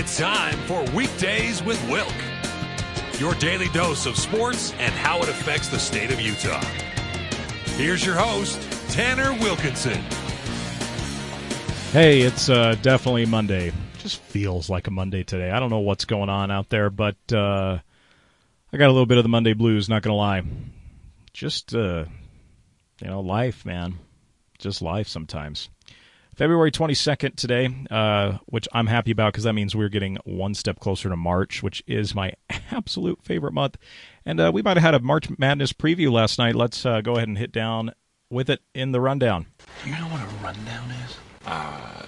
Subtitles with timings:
[0.00, 2.14] It's time for Weekdays with Wilk.
[3.18, 6.64] Your daily dose of sports and how it affects the state of Utah.
[7.74, 10.00] Here's your host, Tanner Wilkinson.
[11.90, 13.72] Hey, it's uh, definitely Monday.
[13.98, 15.50] Just feels like a Monday today.
[15.50, 17.80] I don't know what's going on out there, but uh,
[18.72, 19.88] I got a little bit of the Monday blues.
[19.88, 20.44] Not gonna lie.
[21.32, 22.04] Just uh,
[23.02, 23.98] you know, life, man.
[24.60, 25.68] Just life sometimes.
[26.38, 30.78] February 22nd today, uh, which I'm happy about because that means we're getting one step
[30.78, 32.32] closer to March, which is my
[32.70, 33.76] absolute favorite month.
[34.24, 36.54] And uh, we might have had a March Madness preview last night.
[36.54, 37.90] Let's uh, go ahead and hit down
[38.30, 39.46] with it in the rundown.
[39.84, 41.16] You know what a rundown is?
[41.44, 42.06] Uh,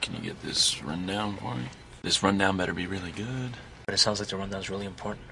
[0.00, 1.66] can you get this rundown for me?
[2.02, 3.52] This rundown better be really good.
[3.86, 5.24] But it sounds like the rundown's really important.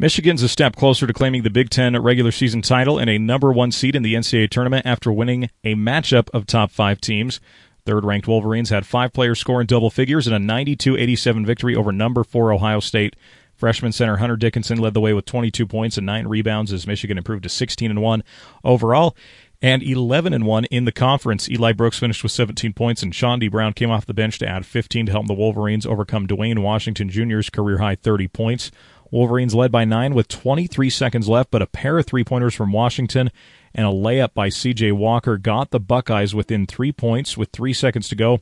[0.00, 3.52] Michigan's a step closer to claiming the Big Ten regular season title and a number
[3.52, 7.38] one seed in the NCAA tournament after winning a matchup of top five teams.
[7.84, 11.76] Third ranked Wolverines had five players score in double figures in a 92 87 victory
[11.76, 13.14] over number four Ohio State.
[13.54, 17.18] Freshman center Hunter Dickinson led the way with 22 points and nine rebounds as Michigan
[17.18, 18.22] improved to 16 and 1
[18.64, 19.14] overall
[19.60, 21.46] and 11 and 1 in the conference.
[21.50, 24.64] Eli Brooks finished with 17 points and Chaundee Brown came off the bench to add
[24.64, 28.70] 15 to help the Wolverines overcome Duane Washington Jr.'s career high 30 points.
[29.10, 33.30] Wolverines led by 9 with 23 seconds left, but a pair of three-pointers from Washington
[33.74, 38.08] and a layup by CJ Walker got the Buckeyes within 3 points with 3 seconds
[38.08, 38.40] to go.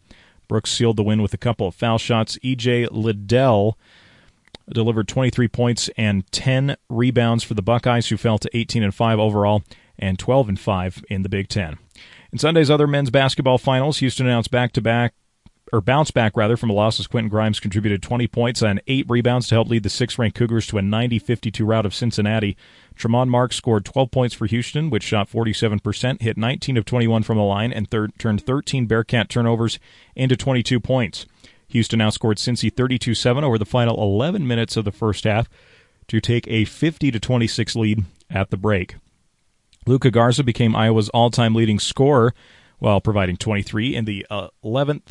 [0.48, 2.38] Brooks sealed the win with a couple of foul shots.
[2.38, 3.78] EJ Liddell
[4.70, 9.18] delivered 23 points and 10 rebounds for the Buckeyes, who fell to 18 and 5
[9.18, 9.62] overall
[9.98, 11.78] and 12 and 5 in the Big Ten.
[12.32, 15.14] In Sunday's other men's basketball finals, Houston announced back-to-back
[15.72, 19.06] or bounce back rather from a loss as Quentin Grimes contributed 20 points and 8
[19.08, 22.56] rebounds to help lead the 6th-ranked Cougars to a 90-52 rout of Cincinnati.
[22.96, 27.36] Tramon Marks scored 12 points for Houston, which shot 47%, hit 19 of 21 from
[27.36, 29.78] the line, and turned 13 Bearcat turnovers
[30.16, 31.26] into 22 points.
[31.68, 35.48] Houston outscored Cincy 32-7 over the final 11 minutes of the first half
[36.08, 38.96] to take a 50 26 lead at the break.
[39.86, 42.34] Luka Garza became Iowa's all-time leading scorer
[42.78, 45.10] while providing 23 in the uh, 11th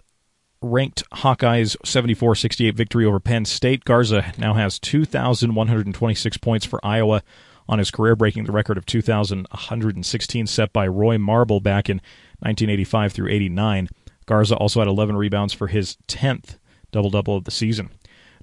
[0.62, 3.86] ranked Hawkeyes 74-68 victory over Penn State.
[3.86, 7.24] Garza now has 2,126 points for Iowa
[7.70, 11.98] on his career, breaking the record of 2,116 set by Roy Marble back in
[12.40, 13.90] 1985 through 89.
[14.26, 16.58] Garza also had 11 rebounds for his 10th
[16.92, 17.90] double-double of the season.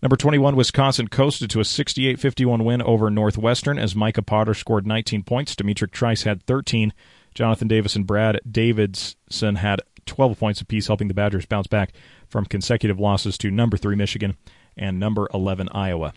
[0.02, 5.22] Number 21, Wisconsin coasted to a 68-51 win over Northwestern as Micah Potter scored 19
[5.22, 5.56] points.
[5.56, 6.92] D'Mitrik Trice had 13.
[7.34, 11.92] Jonathan Davis and Brad Davison had 12 points apiece, helping the Badgers bounce back
[12.28, 14.36] from consecutive losses to number 3 Michigan
[14.76, 16.12] and number 11 Iowa.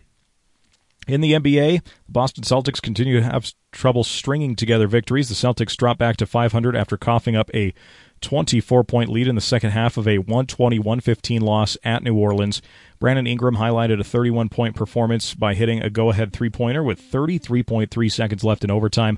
[1.08, 5.30] In the NBA, the Boston Celtics continue to have trouble stringing together victories.
[5.30, 7.74] The Celtics drop back to 500 after coughing up a
[8.20, 12.62] 24 point lead in the second half of a 120 115 loss at New Orleans.
[13.00, 17.00] Brandon Ingram highlighted a 31 point performance by hitting a go ahead three pointer with
[17.00, 19.18] 33.3 seconds left in overtime.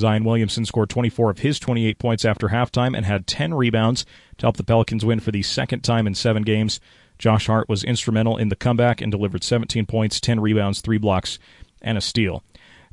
[0.00, 4.04] Zion Williamson scored 24 of his 28 points after halftime and had 10 rebounds
[4.38, 6.80] to help the Pelicans win for the second time in seven games.
[7.18, 11.38] Josh Hart was instrumental in the comeback and delivered 17 points, 10 rebounds, 3 blocks,
[11.82, 12.42] and a steal.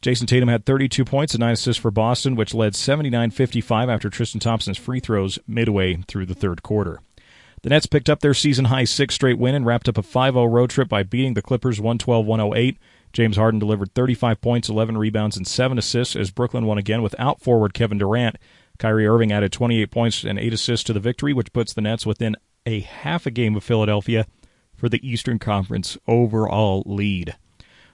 [0.01, 4.09] Jayson Tatum had 32 points and 9 assists for Boston, which led 79 55 after
[4.09, 7.01] Tristan Thompson's free throws midway through the third quarter.
[7.63, 10.33] The Nets picked up their season high six straight win and wrapped up a 5
[10.35, 12.77] 0 road trip by beating the Clippers 112 108.
[13.13, 17.41] James Harden delivered 35 points, 11 rebounds, and 7 assists as Brooklyn won again without
[17.41, 18.37] forward Kevin Durant.
[18.77, 22.05] Kyrie Irving added 28 points and 8 assists to the victory, which puts the Nets
[22.05, 22.35] within
[22.65, 24.27] a half a game of Philadelphia
[24.75, 27.35] for the Eastern Conference overall lead.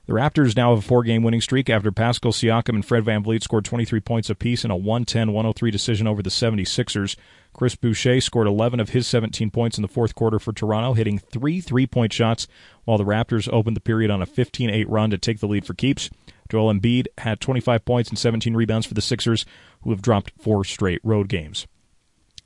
[0.05, 3.23] The Raptors now have a four game winning streak after Pascal Siakam and Fred Van
[3.23, 7.15] VanVleet scored 23 points apiece in a 110 103 decision over the 76ers.
[7.53, 11.19] Chris Boucher scored 11 of his 17 points in the fourth quarter for Toronto, hitting
[11.19, 12.47] three three point shots,
[12.85, 15.65] while the Raptors opened the period on a 15 8 run to take the lead
[15.65, 16.09] for keeps.
[16.49, 19.45] Joel Embiid had 25 points and 17 rebounds for the Sixers,
[19.81, 21.67] who have dropped four straight road games.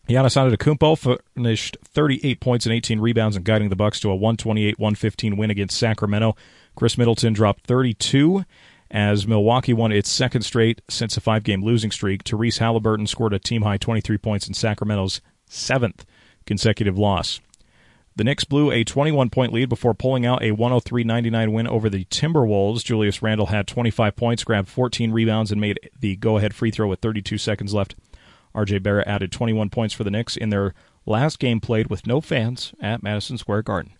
[0.08, 5.38] Giannis Antetokounmpo finished 38 points and 18 rebounds and guiding the Bucks to a 128-115
[5.38, 6.36] win against Sacramento.
[6.78, 8.46] Khris Middleton dropped 32
[8.90, 12.24] as Milwaukee won its second straight since a five-game losing streak.
[12.24, 16.06] Tyrese Haliburton scored a team-high 23 points in Sacramento's seventh
[16.46, 17.40] consecutive loss.
[18.16, 22.84] The Knicks blew a 21-point lead before pulling out a 103-99 win over the Timberwolves.
[22.84, 27.00] Julius Randle had 25 points, grabbed 14 rebounds, and made the go-ahead free throw with
[27.00, 27.96] 32 seconds left.
[28.56, 30.74] RJ Barrett added 21 points for the Knicks in their
[31.06, 33.94] last game played with no fans at Madison Square Garden.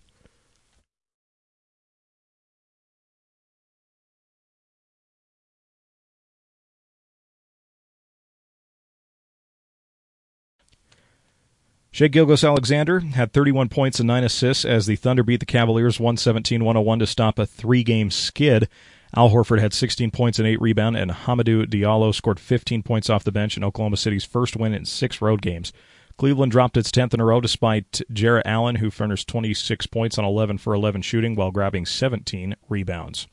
[11.90, 16.62] Shai Gilgeous-Alexander had 31 points and 9 assists as the Thunder beat the Cavaliers 117
[16.62, 18.68] 101 to stop a three game skid.
[19.16, 23.24] Al Horford had 16 points and 8 rebounds, and Hamidou Diallo scored 15 points off
[23.24, 25.72] the bench in Oklahoma City's first win in six road games.
[26.18, 30.24] Cleveland dropped its 10th in a row despite Jarrett Allen, who furnished 26 points on
[30.24, 33.28] 11 for 11 shooting while grabbing 17 rebounds.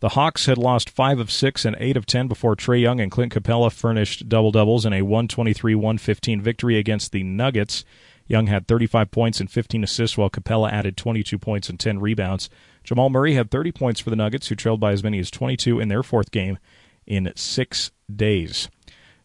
[0.00, 3.10] The Hawks had lost 5 of 6 and 8 of 10 before Trae Young and
[3.10, 7.84] Clint Capela furnished double doubles in a 123 115 victory against the Nuggets.
[8.28, 12.48] Young had 35 points and 15 assists, while Capela added 22 points and 10 rebounds.
[12.84, 15.80] Jamal Murray had 30 points for the Nuggets, who trailed by as many as 22
[15.80, 16.58] in their fourth game
[17.06, 18.68] in six days.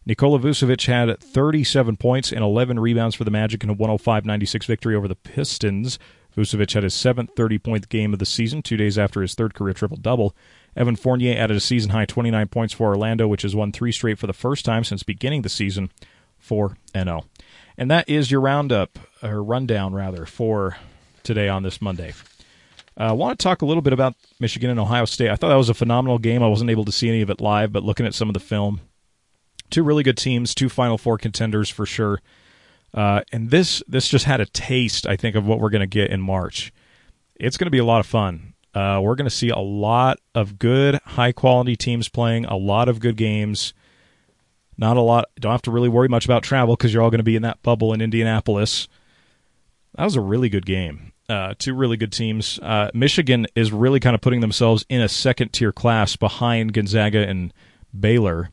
[0.06, 4.66] Nikola Vucevic had 37 points and 11 rebounds for the Magic in a 105 96
[4.66, 5.98] victory over the Pistons.
[6.36, 9.54] Vucevic had his seventh 30 point game of the season, two days after his third
[9.54, 10.34] career triple double.
[10.76, 14.18] Evan Fournier added a season high 29 points for Orlando, which has won three straight
[14.18, 15.90] for the first time since beginning the season
[16.38, 17.24] 4 0.
[17.76, 20.76] And that is your roundup, or rundown rather, for
[21.22, 22.12] today on this Monday.
[22.98, 25.30] Uh, I want to talk a little bit about Michigan and Ohio State.
[25.30, 26.42] I thought that was a phenomenal game.
[26.42, 28.40] I wasn't able to see any of it live, but looking at some of the
[28.40, 28.80] film,
[29.70, 32.20] two really good teams, two Final Four contenders for sure.
[32.92, 35.86] Uh, and this this just had a taste, I think, of what we're going to
[35.86, 36.72] get in March.
[37.34, 38.53] It's going to be a lot of fun.
[38.74, 42.88] Uh, we're going to see a lot of good, high quality teams playing, a lot
[42.88, 43.72] of good games.
[44.76, 45.26] Not a lot.
[45.38, 47.42] Don't have to really worry much about travel because you're all going to be in
[47.42, 48.88] that bubble in Indianapolis.
[49.94, 51.12] That was a really good game.
[51.28, 52.58] Uh, two really good teams.
[52.60, 57.26] Uh, Michigan is really kind of putting themselves in a second tier class behind Gonzaga
[57.26, 57.52] and
[57.98, 58.50] Baylor.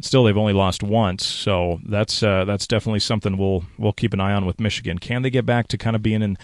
[0.00, 4.20] Still, they've only lost once, so that's uh, that's definitely something we'll we'll keep an
[4.20, 4.98] eye on with Michigan.
[5.00, 6.38] Can they get back to kind of being in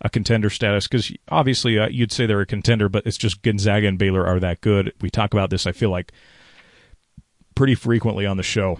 [0.00, 0.86] a contender status?
[0.86, 4.40] Because obviously, uh, you'd say they're a contender, but it's just Gonzaga and Baylor are
[4.40, 4.92] that good.
[5.00, 5.66] We talk about this.
[5.66, 6.12] I feel like
[7.54, 8.78] pretty frequently on the show.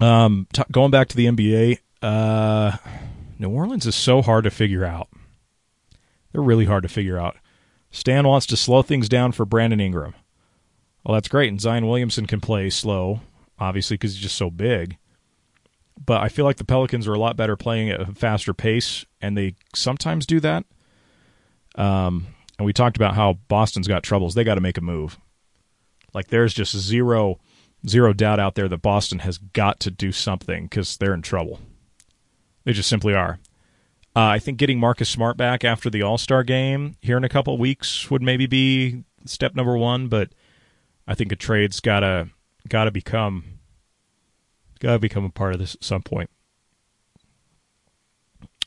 [0.00, 2.76] Um, t- going back to the NBA, uh,
[3.38, 5.08] New Orleans is so hard to figure out.
[6.32, 7.36] They're really hard to figure out.
[7.90, 10.14] Stan wants to slow things down for Brandon Ingram.
[11.04, 13.20] Well, that's great, and Zion Williamson can play slow,
[13.58, 14.98] obviously, because he's just so big.
[16.04, 19.04] But I feel like the Pelicans are a lot better playing at a faster pace,
[19.20, 20.64] and they sometimes do that.
[21.74, 22.28] Um,
[22.58, 24.34] and we talked about how Boston's got troubles.
[24.34, 25.18] They got to make a move.
[26.14, 27.38] Like there's just zero,
[27.86, 31.60] zero doubt out there that Boston has got to do something because they're in trouble.
[32.64, 33.38] They just simply are.
[34.16, 37.28] Uh, I think getting Marcus Smart back after the All Star game here in a
[37.28, 40.30] couple weeks would maybe be step number one, but
[41.06, 42.28] I think a trade's gotta
[42.68, 43.57] gotta become
[44.78, 46.30] gotta become a part of this at some point.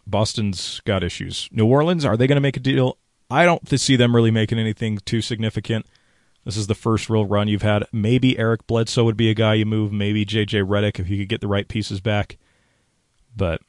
[0.07, 1.47] Boston's got issues.
[1.51, 2.97] New Orleans, are they going to make a deal?
[3.29, 5.85] I don't see them really making anything too significant.
[6.43, 7.85] This is the first real run you've had.
[7.91, 9.93] Maybe Eric Bledsoe would be a guy you move.
[9.93, 12.37] Maybe JJ Redick if you could get the right pieces back.
[13.35, 13.61] But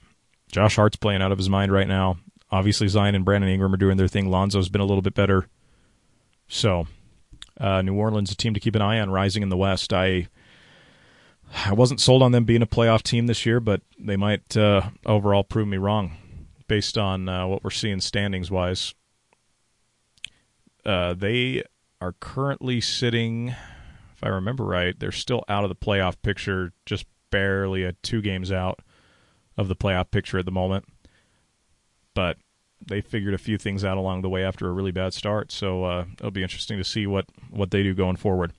[0.50, 2.18] Josh Hart's playing out of his mind right now.
[2.50, 4.30] Obviously, Zion and Brandon Ingram are doing their thing.
[4.30, 5.46] Lonzo's been a little bit better.
[6.48, 6.86] So
[7.60, 9.92] uh, New Orleans, a team to keep an eye on, rising in the West.
[9.92, 10.28] I
[11.54, 14.90] I wasn't sold on them being a playoff team this year, but they might uh,
[15.04, 16.16] overall prove me wrong
[16.66, 18.94] based on uh, what we're seeing standings wise.
[20.84, 21.62] Uh, they
[22.00, 27.06] are currently sitting, if I remember right, they're still out of the playoff picture, just
[27.30, 28.80] barely a two games out
[29.56, 30.86] of the playoff picture at the moment.
[32.14, 32.38] But
[32.84, 35.52] they figured a few things out along the way after a really bad start.
[35.52, 38.52] So uh, it'll be interesting to see what what they do going forward.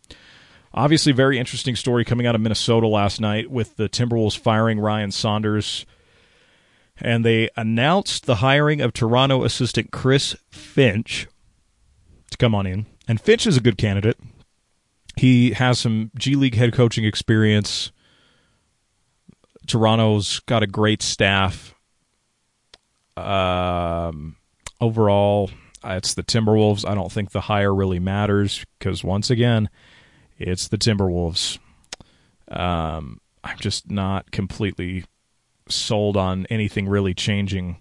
[0.74, 5.12] Obviously, very interesting story coming out of Minnesota last night with the Timberwolves firing Ryan
[5.12, 5.86] Saunders.
[6.98, 11.28] And they announced the hiring of Toronto assistant Chris Finch
[12.32, 12.86] to come on in.
[13.08, 14.18] And Finch is a good candidate.
[15.16, 17.92] He has some G League head coaching experience.
[19.68, 21.76] Toronto's got a great staff.
[23.16, 24.38] Um,
[24.82, 25.52] overall,
[25.84, 26.88] it's the Timberwolves.
[26.88, 29.70] I don't think the hire really matters because once again,
[30.38, 31.60] it's the Timberwolves.
[32.50, 35.06] Um, I'm just not completely
[35.70, 37.78] sold on anything really changing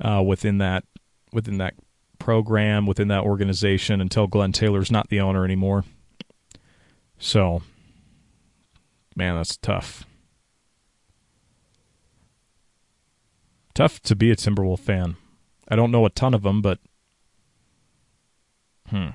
[0.00, 0.84] uh, within that
[1.32, 1.74] within that
[2.18, 5.84] program within that organization until Glen Taylor's not the owner anymore.
[7.18, 7.62] So,
[9.16, 10.04] man, that's tough.
[13.74, 15.16] Tough to be a Timberwolf fan.
[15.68, 16.78] I don't know a ton of them, but
[18.88, 19.08] hmm.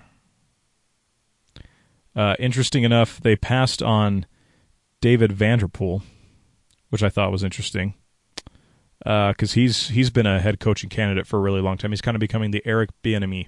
[2.16, 4.26] Uh, interesting enough, they passed on
[5.02, 6.04] David Vanterpool,
[6.90, 7.96] which I thought was interesting
[9.04, 11.92] because uh, he's he's been a head coaching candidate for a really long time.
[11.92, 13.48] He's kind of becoming the Eric Bieniemy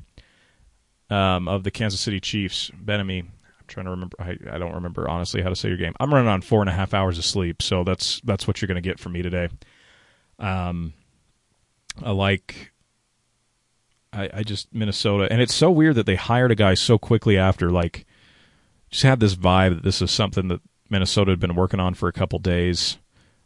[1.10, 2.72] um, of the Kansas City Chiefs.
[2.72, 3.22] Bieniemy.
[3.22, 4.18] I'm trying to remember.
[4.20, 5.94] I, I don't remember honestly how to say your game.
[6.00, 8.68] I'm running on four and a half hours of sleep, so that's that's what you're
[8.68, 9.48] going to get from me today.
[10.40, 10.94] Um,
[12.04, 12.74] I like.
[14.12, 17.38] I, I just Minnesota, and it's so weird that they hired a guy so quickly
[17.38, 17.70] after.
[17.70, 18.06] Like,
[18.96, 22.08] just had this vibe that this is something that Minnesota had been working on for
[22.08, 22.98] a couple days.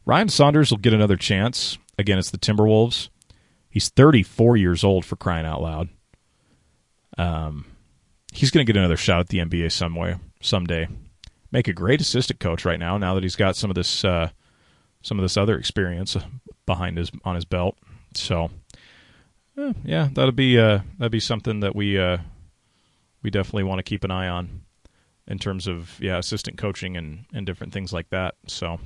[0.06, 1.80] Ryan Saunders will get another chance.
[1.98, 3.10] Again, it's the Timberwolves.
[3.68, 5.90] He's 34 years old for crying out loud.
[7.18, 7.66] Um,
[8.32, 10.88] he's going to get another shot at the NBA some way, someday.
[11.52, 13.00] Make a great assistant coach right now.
[13.00, 14.30] Now that he's got some of this, uh,
[15.02, 16.16] some of this other experience
[16.68, 17.76] behind his on his belt.
[18.14, 18.52] So,
[19.58, 22.20] eh, yeah, that'll be uh, that'd be something that we uh,
[23.24, 24.62] we definitely want to keep an eye on
[25.30, 28.36] in terms of yeah assistant coaching and and different things like that.
[28.48, 28.80] So,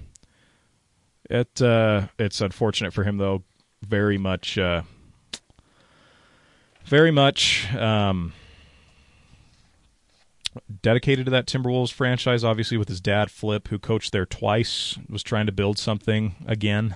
[1.29, 3.43] it uh, it's unfortunate for him though.
[3.81, 4.83] Very much, uh,
[6.85, 7.73] very much.
[7.73, 8.33] Um,
[10.81, 15.23] dedicated to that Timberwolves franchise, obviously with his dad Flip, who coached there twice, was
[15.23, 16.95] trying to build something again.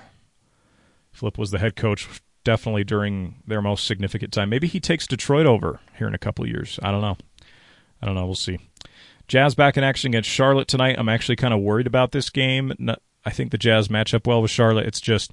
[1.11, 2.07] Flip was the head coach
[2.43, 4.49] definitely during their most significant time.
[4.49, 6.79] Maybe he takes Detroit over here in a couple years.
[6.81, 7.17] I don't know.
[8.01, 8.25] I don't know.
[8.25, 8.59] We'll see.
[9.27, 10.95] Jazz back in action against Charlotte tonight.
[10.97, 12.73] I'm actually kind of worried about this game.
[13.25, 14.85] I think the Jazz match up well with Charlotte.
[14.85, 15.31] It's just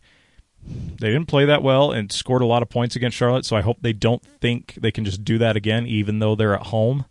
[0.67, 3.61] they didn't play that well and scored a lot of points against Charlotte, so I
[3.61, 7.05] hope they don't think they can just do that again, even though they're at home.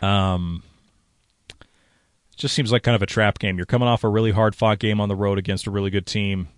[0.00, 0.62] Um,
[2.36, 3.56] just seems like kind of a trap game.
[3.56, 6.06] You're coming off a really hard fought game on the road against a really good
[6.06, 6.48] team.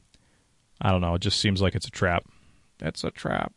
[0.81, 1.14] I don't know.
[1.14, 2.25] It just seems like it's a trap.
[2.79, 3.53] That's a trap.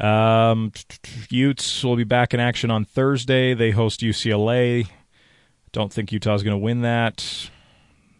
[0.00, 0.72] Um,
[1.28, 3.54] Utes will be back in action on Thursday.
[3.54, 4.88] They host UCLA.
[5.72, 7.50] Don't think Utah's going to win that.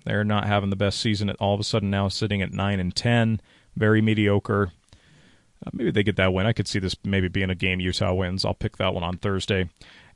[0.05, 1.31] They're not having the best season.
[1.31, 3.41] At All of a sudden now sitting at nine and ten,
[3.77, 4.73] very mediocre.
[5.67, 6.47] Uh, maybe they get that win.
[6.47, 8.45] I could see this maybe being a game Utah wins.
[8.45, 9.69] I'll pick that one on Thursday.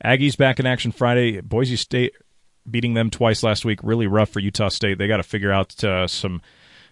[0.05, 1.41] Aggies back in action Friday.
[1.41, 2.15] Boise State
[2.71, 3.81] beating them twice last week.
[3.83, 4.99] Really rough for Utah State.
[4.99, 6.43] They got to figure out uh, some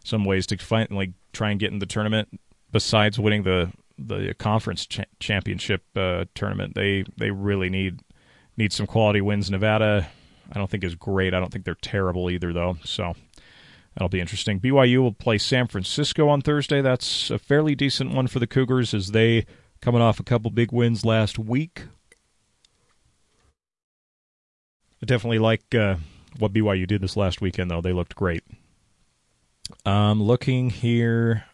[0.05, 2.41] some ways to finally try and get in the tournament
[2.73, 6.75] besides winning the the conference cha- championship uh, tournament.
[6.75, 8.01] They they really need
[8.57, 9.51] need some quality wins.
[9.51, 10.09] Nevada,
[10.53, 11.35] I don't think is great.
[11.35, 12.77] I don't think they're terrible either though.
[12.85, 13.15] So
[13.95, 14.61] that'll be interesting.
[14.61, 16.81] BYU will play San Francisco on Thursday.
[16.81, 19.47] That's a fairly decent one for the Cougars as they
[19.81, 21.85] coming off a couple big wins last week.
[25.03, 25.97] I definitely like uh,
[26.39, 27.81] what BYU did this last weekend, though.
[27.81, 28.45] They looked great.
[29.85, 31.45] Um, looking here,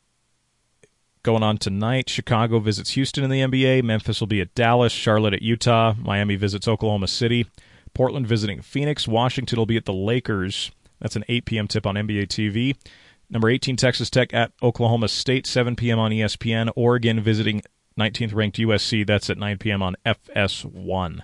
[1.22, 3.82] going on tonight, Chicago visits Houston in the NBA.
[3.82, 4.92] Memphis will be at Dallas.
[4.92, 5.94] Charlotte at Utah.
[5.98, 7.46] Miami visits Oklahoma City.
[7.94, 9.08] Portland visiting Phoenix.
[9.08, 10.70] Washington will be at the Lakers.
[11.00, 11.68] That's an 8 p.m.
[11.68, 12.76] tip on NBA TV.
[13.30, 15.98] Number 18, Texas Tech at Oklahoma State, 7 p.m.
[15.98, 16.70] on ESPN.
[16.74, 17.62] Oregon visiting
[17.98, 19.06] 19th ranked USC.
[19.06, 19.82] That's at 9 p.m.
[19.82, 21.20] on FS1.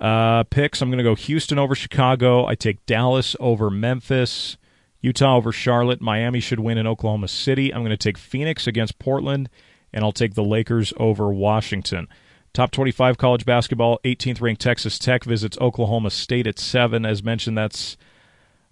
[0.00, 2.46] Uh, picks I'm going to go Houston over Chicago.
[2.46, 4.56] I take Dallas over Memphis.
[5.00, 6.00] Utah over Charlotte.
[6.00, 7.72] Miami should win in Oklahoma City.
[7.72, 9.48] I'm going to take Phoenix against Portland,
[9.92, 12.08] and I'll take the Lakers over Washington.
[12.52, 14.00] Top 25 college basketball.
[14.04, 17.04] 18th ranked Texas Tech visits Oklahoma State at seven.
[17.04, 17.96] As mentioned, that's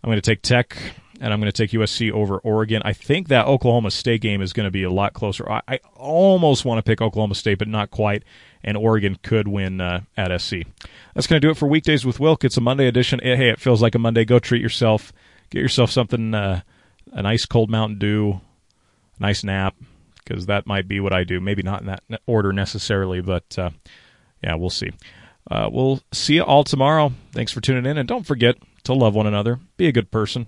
[0.02, 0.76] I'm going to take Tech
[1.20, 2.82] and I'm going to take USC over Oregon.
[2.84, 5.50] I think that Oklahoma State game is going to be a lot closer.
[5.50, 8.22] I, I almost want to pick Oklahoma State, but not quite.
[8.62, 10.56] And Oregon could win uh, at SC.
[11.14, 12.44] That's going to do it for weekdays with Wilk.
[12.44, 13.20] It's a Monday edition.
[13.22, 14.24] Hey, it feels like a Monday.
[14.24, 15.12] Go treat yourself.
[15.50, 16.62] Get yourself something, uh,
[17.12, 18.40] a nice cold Mountain Dew,
[19.18, 19.74] a nice nap,
[20.24, 21.40] because that might be what I do.
[21.40, 23.70] Maybe not in that order necessarily, but uh,
[24.42, 24.90] yeah, we'll see.
[25.50, 27.12] Uh, we'll see you all tomorrow.
[27.32, 29.60] Thanks for tuning in, and don't forget to love one another.
[29.76, 30.46] Be a good person.